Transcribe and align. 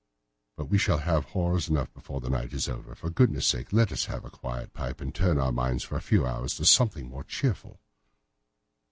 But 0.57 0.65
we 0.65 0.79
shall 0.79 0.97
have 0.97 1.25
horrors 1.25 1.69
enough 1.69 1.93
before 1.93 2.21
the 2.21 2.29
night 2.31 2.53
is 2.53 2.67
over; 2.67 2.95
for 2.95 3.11
goodness' 3.11 3.45
sake 3.45 3.71
let 3.71 3.91
us 3.91 4.05
have 4.05 4.25
a 4.25 4.31
quiet 4.31 4.73
pipe 4.73 4.99
and 4.99 5.13
turn 5.13 5.37
our 5.37 5.51
minds 5.51 5.83
for 5.83 5.95
a 5.95 6.01
few 6.01 6.25
hours 6.25 6.55
to 6.55 6.65
something 6.65 7.07
more 7.07 7.23
cheerful." 7.23 7.79